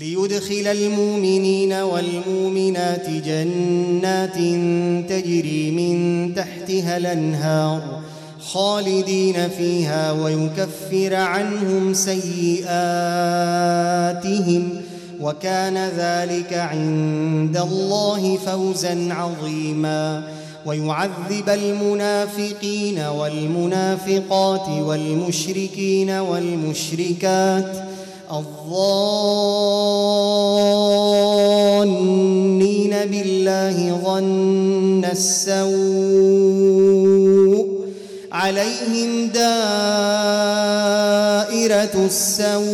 ليدخل 0.00 0.66
المؤمنين 0.66 1.72
والمؤمنات 1.72 3.10
جنات 3.10 4.36
تجري 5.08 5.70
من 5.70 6.34
تحتها 6.34 6.96
الأنهار 6.96 8.00
خالدين 8.40 9.48
فيها 9.48 10.12
ويكفر 10.12 11.14
عنهم 11.14 11.94
سيئاتهم 11.94 12.68
وكان 15.20 15.76
ذلك 15.88 16.52
عند 16.52 17.56
الله 17.56 18.36
فوزا 18.36 19.14
عظيما 19.14 20.22
ويعذب 20.66 21.48
المنافقين 21.48 22.98
والمنافقات 22.98 24.68
والمشركين 24.68 26.10
والمشركات 26.10 27.87
الظانين 28.32 29.88
بالله 33.10 34.00
ظن 34.04 35.04
السوء 35.04 35.68
عليهم 38.32 39.28
دائرة 39.34 39.48
السوء 42.06 42.68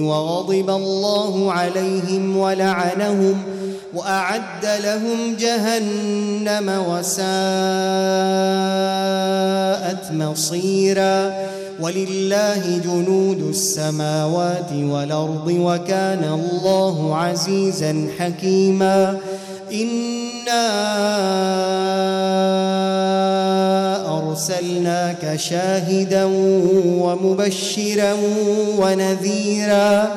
وغضب 0.00 0.70
الله 0.70 1.52
عليهم 1.52 2.36
ولعنهم 2.36 3.42
وأعد 3.94 4.66
لهم 4.84 5.36
جهنم 5.38 6.84
وساءت 6.88 7.20
مصيراً 10.12 11.59
ولله 11.82 12.80
جنود 12.84 13.48
السماوات 13.48 14.72
والأرض 14.72 15.46
وكان 15.46 16.24
الله 16.24 17.16
عزيزا 17.16 18.08
حكيما. 18.18 19.18
إنا 19.72 20.66
أرسلناك 24.18 25.36
شاهدا 25.36 26.24
ومبشرا 26.84 28.16
ونذيرا 28.78 30.08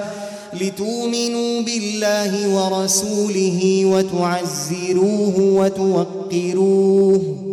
لتؤمنوا 0.61 1.61
بالله 1.61 2.55
ورسوله 2.55 3.85
وتعزروه 3.85 5.39
وتوقروه. 5.39 7.52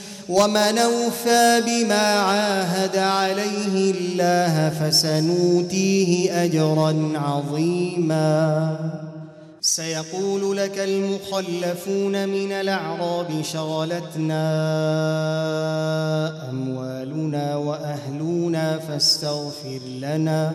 ومن 0.29 0.77
أوفى 0.77 1.61
بما 1.65 1.95
عاهد 1.95 2.97
عليه 2.97 3.91
الله 3.91 4.69
فسنوتيه 4.69 6.43
أجرا 6.43 7.11
عظيما. 7.15 8.79
سيقول 9.61 10.57
لك 10.57 10.79
المخلفون 10.79 12.29
من 12.29 12.51
الأعراب 12.51 13.41
شغلتنا 13.41 14.43
أموالنا 16.49 17.55
وأهلنا 17.55 18.79
فاستغفر 18.79 19.79
لنا. 20.01 20.53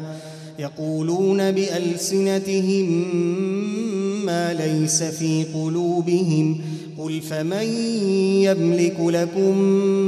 يقولون 0.58 1.50
بألسنتهم 1.50 2.86
ما 4.26 4.52
ليس 4.52 5.02
في 5.02 5.44
قلوبهم 5.54 6.60
قل 6.98 7.20
فمن 7.20 7.66
يملك 8.42 8.96
لكم 9.00 9.58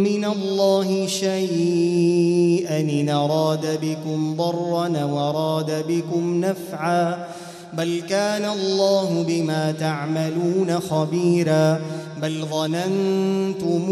من 0.01 0.25
الله 0.25 1.07
شيئا 1.07 2.81
ان 2.81 3.09
اراد 3.09 3.81
بكم 3.83 4.37
ضرا 4.37 5.05
وراد 5.05 5.85
بكم 5.89 6.41
نفعا 6.45 7.27
بل 7.73 8.03
كان 8.09 8.45
الله 8.45 9.25
بما 9.29 9.73
تعملون 9.73 10.81
خبيرا 10.81 11.81
بل 12.23 12.45
ظننتم 12.51 13.85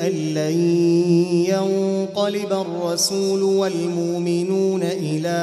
ان 0.00 0.12
لن 0.34 0.58
ينقلب 1.48 2.52
الرسول 2.52 3.42
والمؤمنون 3.42 4.82
إلى 4.82 5.38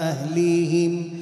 اهليهم 0.00 1.21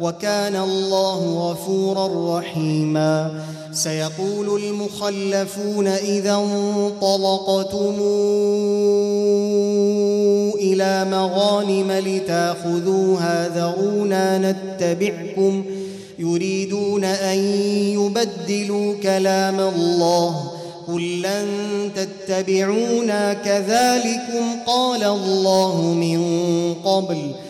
وكان 0.00 0.56
الله 0.56 1.50
غفورا 1.50 2.38
رحيما. 2.38 3.44
سيقول 3.72 4.62
المخلفون 4.62 5.86
إذا 5.86 6.34
انطلقتم 6.34 7.94
إلى 10.58 11.06
مغانم 11.10 11.92
لتأخذوها 11.92 13.48
ذرونا 13.48 14.38
نتبعكم 14.38 15.64
يريدون 16.18 17.04
أن 17.04 17.38
يبدلوا 17.94 18.94
كلام 19.02 19.60
الله. 19.60 20.50
قل 20.88 21.22
لن 21.22 21.46
تتبعونا 21.96 23.32
كذلكم 23.34 24.44
قال 24.66 25.04
الله 25.04 25.82
من 25.82 26.20
قبل. 26.74 27.49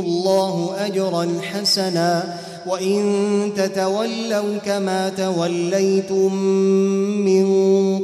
الله 0.00 0.72
اجرا 0.86 1.28
حسنا. 1.52 2.38
وإن 2.66 3.52
تتولوا 3.56 4.58
كما 4.66 5.08
توليتم 5.08 6.34
من 7.24 7.46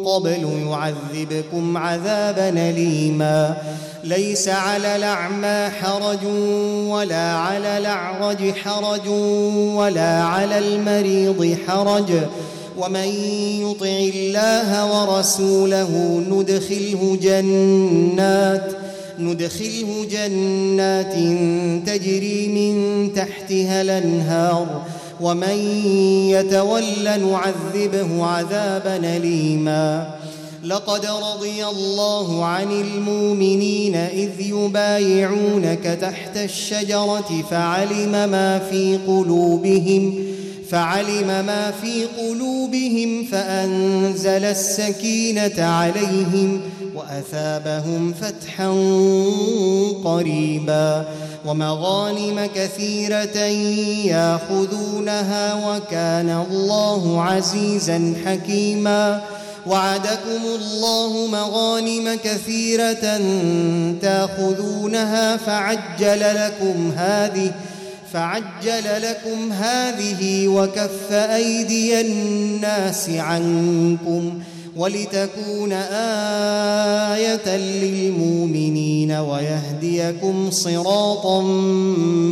قبل 0.05 0.69
يعذبكم 0.69 1.77
عذابا 1.77 2.49
اليما. 2.49 3.57
ليس 4.05 4.49
على 4.49 4.97
الأعمى 4.97 5.71
حرج 5.71 6.27
ولا 6.89 7.33
على 7.33 7.79
الأعرج 7.79 8.53
حرج 8.53 9.09
ولا 9.75 10.23
على 10.23 10.59
المريض 10.59 11.57
حرج. 11.69 12.13
ومن 12.79 13.09
يطع 13.61 14.11
الله 14.15 14.71
ورسوله 14.87 16.23
ندخله 16.31 17.19
جنات. 17.23 18.80
ندخله 19.21 20.07
جنات 20.11 21.15
تجري 21.87 22.49
من 22.49 22.75
تحتها 23.15 23.83
الأنهار 23.83 24.83
ومن 25.21 25.59
يتول 26.31 27.05
نعذبه 27.05 28.25
عذابا 28.25 28.97
اليما. 28.97 30.15
لقد 30.65 31.07
رضي 31.07 31.67
الله 31.67 32.45
عن 32.45 32.71
المؤمنين 32.73 33.95
إذ 33.95 34.31
يبايعونك 34.41 35.99
تحت 36.01 36.37
الشجرة 36.37 37.45
فعلم 37.51 38.13
ما 38.13 38.59
في 38.71 38.99
قلوبهم 39.07 40.15
فعلم 40.71 41.27
ما 41.27 41.73
في 41.83 42.05
قلوبهم 42.05 43.25
فأنزل 43.25 44.45
السكينة 44.45 45.65
عليهم. 45.65 46.61
وأثابهم 46.95 48.15
فتحا 48.21 48.69
قريبا 50.05 51.05
ومغانم 51.47 52.49
كثيرة 52.55 53.39
ياخذونها 54.07 55.69
وكان 55.69 56.45
الله 56.51 57.23
عزيزا 57.23 58.15
حكيما 58.27 59.23
وعدكم 59.67 60.43
الله 60.45 61.27
مغانم 61.27 62.19
كثيرة 62.25 63.21
تاخذونها 64.03 65.37
فعجل 65.37 66.21
لكم 66.21 66.93
هذه 66.97 67.53
فعجل 68.13 69.03
لكم 69.03 69.53
هذه 69.53 70.49
وكف 70.49 71.13
أيدي 71.13 72.01
الناس 72.01 73.11
عنكم 73.11 74.41
ولتكون 74.81 75.73
آية 77.13 77.57
للمؤمنين 77.57 79.13
ويهديكم 79.13 80.51
صراطا 80.51 81.43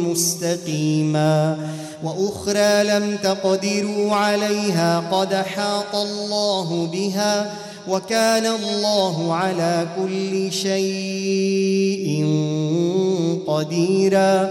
مستقيما 0.09 1.59
وأخرى 2.03 2.85
لم 2.85 3.17
تقدروا 3.23 4.15
عليها 4.15 5.00
قد 5.11 5.35
حاط 5.35 5.95
الله 5.95 6.87
بها 6.93 7.53
وكان 7.89 8.47
الله 8.47 9.35
على 9.35 9.87
كل 9.97 10.53
شيء 10.53 12.27
قديرا 13.47 14.50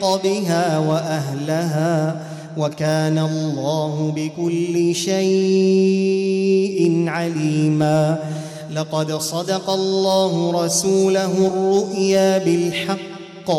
احق 0.00 0.22
بها 0.22 0.78
وأهلها 0.78 2.20
وكان 2.56 3.18
الله 3.18 4.12
بكل 4.16 4.94
شيء 4.94 7.04
عليما. 7.06 8.18
لقد 8.74 9.12
صدق 9.12 9.70
الله 9.70 10.64
رسوله 10.64 11.46
الرؤيا 11.46 12.38
بالحق. 12.38 13.50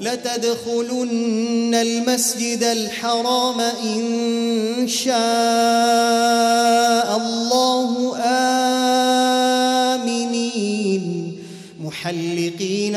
لتدخلن 0.00 1.74
المسجد 1.74 2.62
الحرام 2.62 3.60
إن 3.84 4.88
شاء 4.88 5.16
الله 7.16 8.16
آمنين. 9.96 11.34
محلقين 11.84 12.96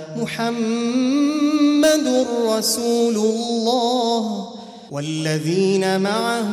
محمد 0.17 2.07
رسول 2.47 3.15
الله 3.15 4.47
والذين 4.91 6.01
معه 6.01 6.49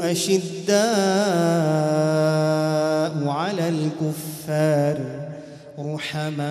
أشداء 0.00 0.76
على 3.28 3.68
الكفار 3.68 4.98
رحماء 5.78 6.46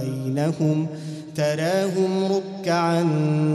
بينهم 0.00 0.86
تراهم 1.36 2.32
ركعا 2.32 3.08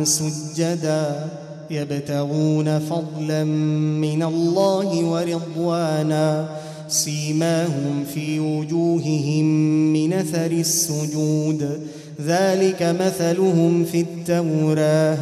سجدا 0.03 1.29
يبتغون 1.71 2.79
فضلا 2.79 3.43
من 3.43 4.23
الله 4.23 5.03
ورضوانا 5.05 6.47
سيماهم 6.87 8.05
في 8.13 8.39
وجوههم 8.39 9.45
من 9.93 10.13
أثر 10.13 10.51
السجود. 10.51 11.87
ذلك 12.21 12.83
مثلهم 12.83 13.85
في 13.85 14.01
التوراة 14.01 15.17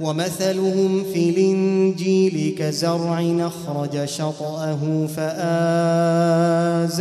ومثلهم 0.00 1.04
في 1.12 1.30
الإنجيل 1.30 2.54
كزرع 2.58 3.34
أخرج 3.40 4.04
شطأه 4.04 5.06
فآزره 5.16 7.00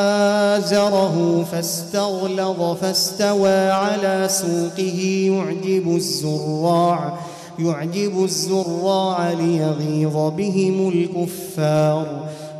فآزره 0.00 1.16
فاستغلظ 1.52 2.76
فاستوى 2.76 3.70
على 3.70 4.28
سوقه 4.30 5.00
يعجب 5.26 5.96
الزراع 5.96 7.18
يعجب 7.64 8.24
الزراع 8.24 9.32
ليغيظ 9.32 10.16
بهم 10.16 10.88
الكفار. 10.88 12.06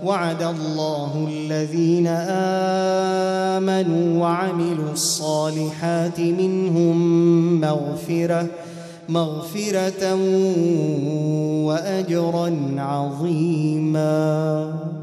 وعد 0.05 0.43
الله 0.43 1.29
الذين 1.31 2.07
آمنوا 3.57 4.23
وعملوا 4.23 4.93
الصالحات 4.93 6.21
منهم 6.21 6.97
مغفرة 7.61 8.47
مغفرة 9.09 10.15
وأجرا 11.65 12.75
عظيماً. 12.79 15.00